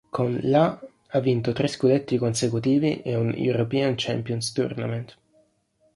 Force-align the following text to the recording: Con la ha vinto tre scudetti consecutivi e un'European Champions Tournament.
Con 0.09 0.39
la 0.41 0.81
ha 1.11 1.19
vinto 1.19 1.53
tre 1.53 1.67
scudetti 1.67 2.17
consecutivi 2.17 3.03
e 3.03 3.13
un'European 3.13 3.93
Champions 3.95 4.51
Tournament. 4.51 5.15